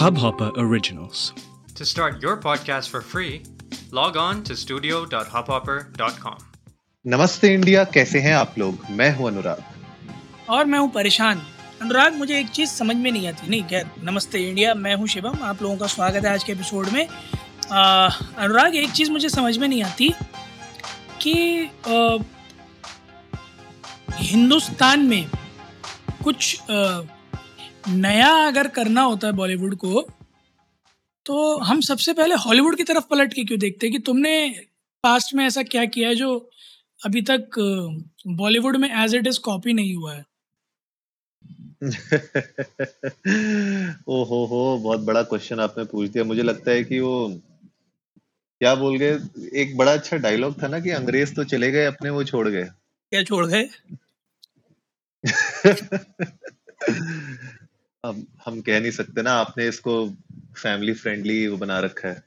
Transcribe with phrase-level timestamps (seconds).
[0.00, 1.32] Hubhopper Originals.
[1.78, 3.32] To start your podcast for free,
[3.92, 6.42] log on to studio.hubhopper.com.
[7.06, 8.78] नमस्ते India कैसे हैं आप लोग?
[8.90, 9.64] मैं हूँ अनुराग।
[10.48, 11.42] और मैं हूँ परेशान।
[11.82, 15.42] अनुराग मुझे एक चीज़ समझ में नहीं आती। नहीं खैर नमस्ते इंडिया मैं हूँ शिवम
[15.42, 17.08] आप लोगों का स्वागत है आज के एपिसोड में।
[17.72, 18.08] आ,
[18.38, 20.14] अनुराग एक चीज़ मुझे समझ में नहीं आती
[21.20, 22.16] कि आ,
[24.12, 25.30] हिंदुस्तान में
[26.24, 27.00] कुछ आ,
[27.88, 30.08] नया अगर करना होता है बॉलीवुड को
[31.26, 34.54] तो हम सबसे पहले हॉलीवुड की तरफ़ पलट के क्यों देखते हैं कि तुमने
[35.02, 36.50] पास्ट में ऐसा क्या किया है जो
[37.04, 37.50] अभी तक
[38.26, 40.24] बॉलीवुड में एज इट इज़ कॉपी नहीं हुआ है?
[44.08, 47.40] ओ हो हो बहुत बड़ा क्वेश्चन आपने पूछ दिया। मुझे लगता है कि वो
[48.60, 49.18] क्या बोल गए
[49.54, 52.64] एक बड़ा अच्छा डायलॉग था ना कि अंग्रेज़ तो चले गए अपने वो छोड़ गए।
[52.64, 53.68] क्या छोड़ गए?
[58.04, 59.94] अब हम कह नहीं सकते ना आपने इसको
[60.56, 62.22] फैमिली फ्रेंडली वो बना रखा है।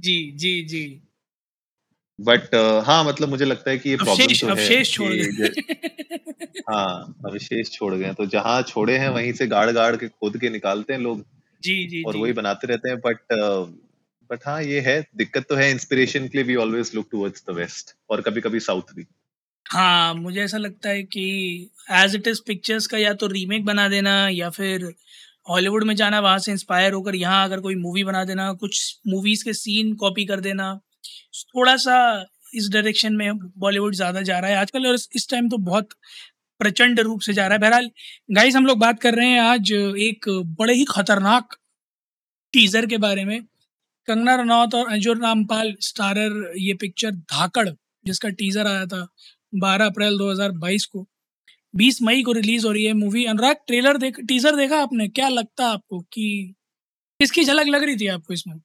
[0.00, 1.02] जी जी जी।
[2.20, 5.48] बट uh, हाँ मतलब मुझे लगता है कि ये प्रॉब्लम तो है अवशेष छोड़ गए।
[6.70, 10.50] हाँ अवशेष छोड़ गए तो जहाँ छोड़े हैं वहीं से गाड़ गाड़ के खोद के
[10.50, 11.24] निकालते हैं लोग
[11.62, 13.18] जी जी और जी। वही बनाते रहते हैं। बट
[14.30, 17.54] बट हाँ ये है दिक्कत तो है इंस्पिरेशन के लिए we always look towards the
[17.54, 19.06] west और कभी कभी साउथ भी।
[19.66, 21.24] हाँ मुझे ऐसा लगता है कि
[21.90, 24.94] एज इट इज़ पिक्चर्स का या तो रीमेक बना देना या फिर
[25.48, 29.44] हॉलीवुड में जाना, वहाँ से इंस्पायर होकर यहाँ अगर कोई मूवी बना देना, कुछ मूवीज़
[29.44, 30.74] के सीन कॉपी कर देना।
[31.46, 31.98] थोड़ा सा
[32.54, 35.88] इस डायरेक्शन में बॉलीवुड ज़्यादा जा रहा है आजकल और इस टाइम तो बहुत
[36.60, 37.90] प्रचंड रूप से जा रहा है। बहरहाल
[38.30, 41.56] गाइस हम लोग बात कर रहे हैं आज एक बड़े ही खतरनाक
[42.54, 43.40] टीजर के बारे में।
[44.08, 47.68] कंगना रनौत और अंजुर रामपाल स्टारर ये पिक्चर धाकड़,
[48.06, 49.06] जिसका टीजर आया था
[49.56, 51.06] 12 अप्रैल 2022 को।
[51.74, 55.08] 20 मई को रिलीज़ हो रही है मूवी। अनुराग ट्रेलर देख टीजर देखा आपने?
[55.08, 56.54] क्या लगता है आपको कि
[57.20, 58.60] किसकी झलक लग रही थी आपको इसमें?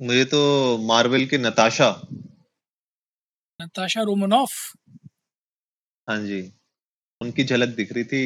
[0.00, 0.40] मुझे तो
[0.86, 1.90] मार्वल के नताशा।
[3.60, 4.52] Natasha Romanoff.
[6.08, 6.40] हाँ जी।
[7.20, 8.22] उनकी झलक दिख रही थी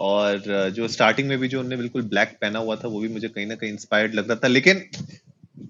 [0.00, 3.28] और जो स्टार्टिंग में भी जो उनने बिल्कुल ब्लैक पहना हुआ था वो भी मुझे
[3.28, 4.84] कहीं ना कहीं इंस्पायर्ड लग रहा था। लेकिन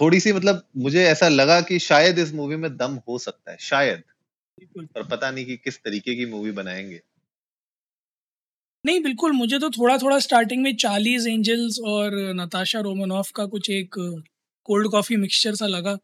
[0.00, 3.56] थोड़ी सी मतलब मुझे ऐसा लगा कि शायद इस मूवी में दम हो सकता है
[3.60, 4.02] शायद।
[4.94, 7.00] पर पता नहीं कि किस तरीके की मूवी बनाएँगे।
[8.84, 13.70] नहीं बिल्कुल मुझे तो थोड़ा थोड़ा स्टार्टिंग में चार्लीज एंजल्स और नताशा रोमनॉफ का कुछ
[13.70, 13.94] एक
[14.68, 15.94] कोल्ड कॉफ़ी मिक्सचर सा लगा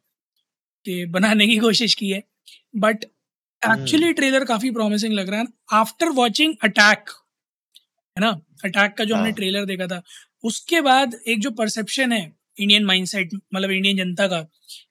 [0.86, 2.22] कि बनाने की कोशिश की है।
[2.76, 3.04] बट
[3.62, 7.10] एक्चुअली ट्रेलर काफ़ी प्रॉमिसिंग लग रहा है। आफ्टर वॉचिंग अटैक
[8.16, 8.30] है ना?
[8.64, 10.02] अटैक का जो हमने हाँ। ट्रेलर देखा था
[10.44, 12.22] उसके बाद एक जो परसेप्शन है
[12.58, 14.40] इंडियन माइंडसेट मतलब इंडियन जनता का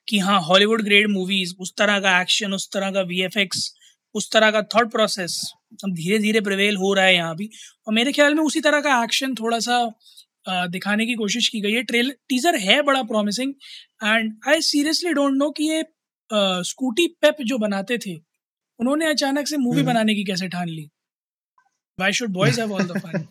[0.08, 3.72] कि हाँ हॉलीवुड ग्रेड मूवीज़ उस तरह का एक्शन उस तरह का वीएफएक्स
[4.16, 5.42] उस तरह का थॉट प्रोसेस
[5.86, 7.50] अब धीरे धीरे प्रिवेल हो रहा है यहाँ भी।
[7.88, 9.80] और मेरे ख्याल में उसी तरह का एक्शन थोड़ा सा
[10.70, 13.54] दिखाने की कोशिश की गई है। ट्रेलर टीजर है बड़ा promising
[14.04, 15.84] and I seriously don't know कि ये
[16.70, 18.16] स्कूटी पेप जो बनाते थे
[18.80, 20.90] उन्होंने अचानक से मूवी हम्म। बनाने की कैसे ठान ली?
[22.00, 23.28] Why should boys have all the fun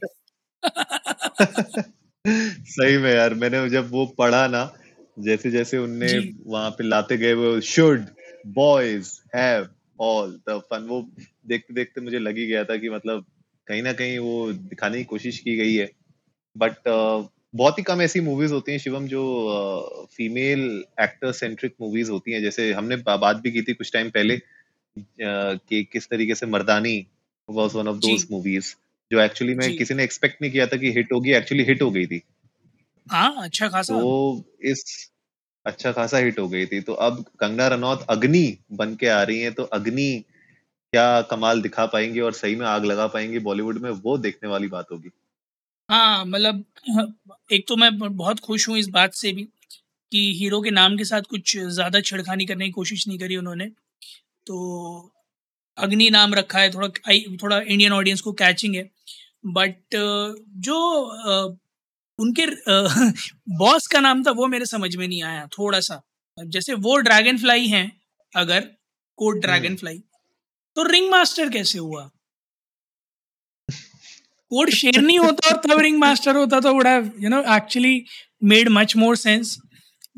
[2.29, 4.73] सही में यार मैंने जब वो पढ़ा ना
[5.19, 8.07] जैसे जैसे उनने वहाँ पे लाते गए वो should
[8.47, 9.69] boys have
[10.01, 11.11] all the fun वो
[11.47, 13.25] देखते देखते मुझे लग ही गया था कि मतलब
[13.67, 15.91] कहीं ना कहीं वो दिखाने की कोशिश की गई है।
[16.57, 19.23] बट uh, बहुत ही कम ऐसी मूवीज़ होती हैं शिवम जो
[20.17, 24.41] फीमेल एक्टर सेंट्रिक मूवीज़ होती हैं। जैसे हमने बात भी की थी कुछ टाइम पहले
[25.21, 27.07] कि किस तरीके से Mardaani
[27.51, 27.97] was one of.
[27.97, 28.75] Those movies
[29.11, 31.91] जो एक्चुअली में किसी ने एक्सपेक्ट नहीं किया था कि हिट होगी एक्चुअली हिट हो
[31.91, 32.23] गई थी।
[33.07, 35.11] हाँ अच्छा खासा। तो इस
[35.67, 39.41] अच्छा खासा हिट हो गई थी। तो अब कंगना रनौत अग्नि बन के आ रही
[39.41, 40.25] हैं तो अग्नि
[40.93, 44.69] क्या कमाल दिखा पाएँगी और सही में आग लगा पाएँगी बॉलीवुड में वो देखने वाली
[44.69, 45.11] बात होगी।
[45.89, 46.65] हाँ मतलब
[47.53, 49.45] एक तो मैं बहुत खुश हूँ इस बात से भी
[50.13, 53.67] कि हीरो के नाम के साथ कुछ ज़्यादा छिड़खानी करने की कोशिश नहीं करी उन्होंने।
[54.47, 55.13] तो
[55.79, 56.89] अग्नि नाम रखा है थोड़ा
[57.43, 58.89] थोड़ा इंडियन ऑडियंस को कैचिंग है।
[59.47, 59.77] बट
[60.59, 61.57] जो अ,
[62.19, 62.47] उनके
[63.59, 66.03] बॉस का नाम था वो मेरे समझ में नहीं आया थोड़ा सा
[66.39, 68.01] जैसे वो ड्रैगन फ्लाई हैं
[68.37, 68.61] अगर
[69.19, 69.99] कोड ड्रैगन। फ्लाई
[70.77, 72.11] तो रिंग मास्टर कैसे हुआ?
[74.51, 78.05] कोड नहीं होता और तब रिंग मास्टर होता तो would have you know actually
[78.45, 79.59] made much more sense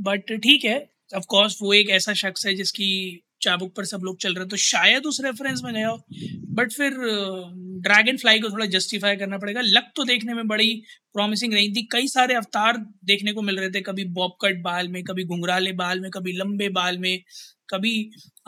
[0.00, 2.90] but ठीक है ऑफ़ कोर्स वो एक ऐसा शख्स है जिसकी
[3.42, 5.98] चाबुक पर सब लोग चल रहे हैं तो शायद उस रेफरेंस में गया हो।
[6.54, 6.92] बट फिर
[7.82, 10.82] ड्रैगन फ्लाई को थोड़ा जस्टिफाई करना पड़ेगा। लक तो देखने में बड़ी
[11.12, 15.02] प्रॉमिसिंग रही थी। कई सारे अवतार देखने को मिल रहे थे। कभी बॉबकट बाल में,
[15.04, 17.22] कभी घुंघराले बाल में, कभी लंबे बाल में।
[17.70, 17.92] कभी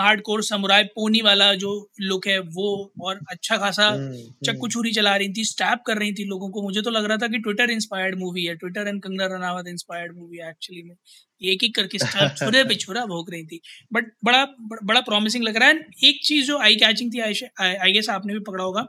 [0.01, 1.71] हार्ड कोर समुराय पोनी वाला जो
[2.01, 2.69] लुक है वो
[3.01, 6.49] और अच्छा खासा हम्म, हम्म। चक्कू छुरी चला रही थी स्टैप कर रही थी लोगों
[6.51, 9.69] को। मुझे तो लग रहा था कि ट्विटर इंस्पायर्ड मूवी है। Twitter and Kangana Ranaut
[9.69, 10.95] inspired movie है एक्चुअली में।
[11.43, 13.61] एक एक करके स्टैप छुरे पे छुरा भोग रही थी।
[13.93, 14.45] बट बड़ा
[14.85, 15.75] बड़ा प्रॉमिसिंग लग रहा है।
[16.05, 18.87] एक चीज़ जो आई कैचिंग थी आई गेस आपने भी पकड़ा होगा।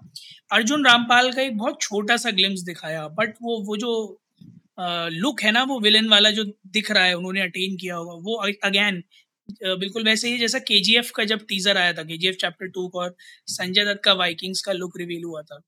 [0.52, 3.94] अर्जुन रामपाल का एक बहुत छोटा सा ग्लिम्स दिखाया बट वो वो जो
[5.14, 8.36] लुक है ना वो विलन वाला जो दिख रहा है उन्होंने अटेन किया होगा। वो
[8.64, 9.02] अगेन
[9.64, 13.16] बिल्कुल वैसे ही जैसा केजीएफ का जब टीजर आया था केजीएफ चैप्टर टू और
[13.48, 15.62] संजय दत्त का वाइकिंग्स का लुक रिवील हुआ था।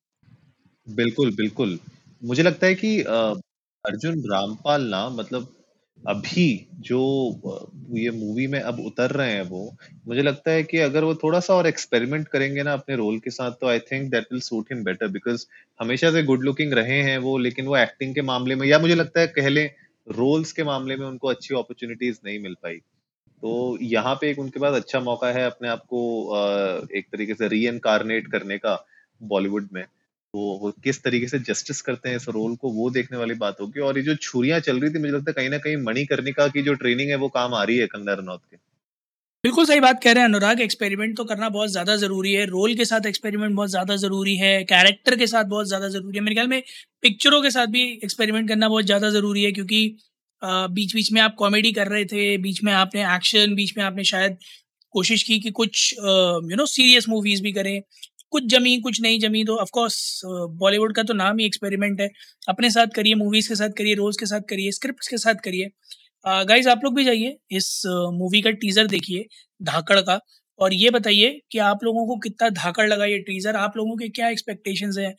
[0.88, 1.80] बिल्कुल बिल्कुल।
[2.22, 5.48] मुझे लगता है कि अर्जुन रामपाल ना मतलब
[6.02, 6.46] अभी
[6.82, 7.00] जो
[7.98, 9.76] ये मूवी में अब उतर रहे हैं वो,
[10.08, 13.30] मुझे लगता है कि अगर वो थोड़ा सा और एक्सपेरिमेंट करेंगे ना अपने रोल के
[13.30, 15.46] साथ तो I think that will suit him better because
[15.80, 18.96] हमेशा से गुड लुकिंग रहे हैं वो, लेकिन वो एक्टिंग के मामले में, या मुझे
[18.96, 19.70] लगता है, कह लें
[20.08, 22.80] रोल्स के मामले में उनको अच्छी अपॉर्चुनिटीज़ नहीं मिल पाई।
[23.42, 26.02] तो यहाँ पे एक उनके पास अच्छा मौका है अपने आप को
[26.98, 28.76] एक तरीके से री करने का
[29.22, 33.18] बॉलीवुड में। तो वो किस तरीके से जस्टिस करते हैं इस रोल को, वो देखने
[33.18, 35.58] वाली बात होगी। और ये जो छुरियाँ चल रही थी, मुझे लगता है कहीं ना
[35.58, 38.58] कहीं मणि मणिकर्णिका की जो ट्रेनिंग है, वो काम आ रही है कंगना रनौत के।
[39.44, 42.74] बिल्कुल सही बात कह रहे हैं अनुराग। एक्सपेरिमेंट तो करना बहुत ज़्यादा ज़रूरी है। रोल
[42.76, 46.36] के साथ एक्सपेरिमेंट बहुत ज़्यादा ज़रूरी है। कैरेक्टर के साथ बहुत ज़्यादा ज़रूरी है। मेरे
[46.36, 46.62] ख्याल में
[47.04, 49.96] पिक्चरों के साथ भी एक्सपेरिमेंट करना बहुत ज़्यादा ज़रूरी है, क्योंकि
[50.44, 54.04] बीच बीच में आप कॉमेडी कर रहे थे, बीच में आपने एक्शन बीच में आपने
[54.06, 54.38] शायद
[54.96, 57.82] कोशिश की कि कुछ यू नो सीरियस मूवीज़ भी करें।
[58.32, 62.10] कुछ जमी, कुछ नहीं जमी तो ऑफकोर्स बॉलीवुड का तो नाम ही एक्सपेरिमेंट है।
[62.50, 65.70] अपने साथ करिए मूवीज़ के साथ करिए रोल्स के साथ करिए स्क्रिप्ट के साथ करिए।
[66.26, 67.82] गाइज़ आप लोग भी जाइए, इस
[68.14, 69.26] मूवी का टीज़र देखिए,
[69.62, 70.20] धाकड़ का।
[70.60, 74.08] और ये बताइए कि आप लोगों को कितना धाकड़ लगा ये टीज़र आप लोगों के
[74.10, 75.14] क्या एक्सपेक्टेशंस हैं?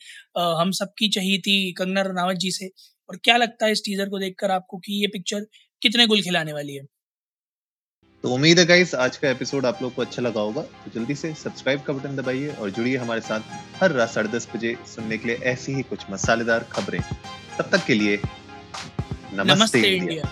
[0.59, 2.69] हम सबकी चाहिए थी कंगना रनावत जी से।
[3.09, 5.45] और क्या लगता है इस टीज़र को देखकर आपको कि ये पिक्चर
[5.81, 6.83] कितने गुल खिलाने वाली है?
[8.23, 11.15] तो उम्मीद है गाइस आज का एपिसोड आप लोग को अच्छा लगा होगा। तो जल्दी
[11.15, 13.41] से सब्सक्राइब का बटन दबाइए और जुड़िए हमारे साथ
[13.81, 16.99] हर रात साढ़े दस बजे सुनने के लिए ऐसी ही कुछ मसालेदार खबरें।
[17.57, 20.31] तब तक के लिए नमस्ते, नमस्ते इंडिया,